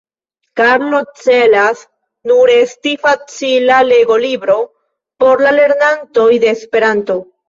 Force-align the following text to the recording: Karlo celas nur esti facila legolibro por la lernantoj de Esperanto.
Karlo 0.59 0.99
celas 1.23 1.83
nur 2.31 2.51
esti 2.53 2.93
facila 3.03 3.77
legolibro 3.89 4.55
por 5.25 5.45
la 5.49 5.53
lernantoj 5.59 6.27
de 6.45 6.51
Esperanto. 6.55 7.19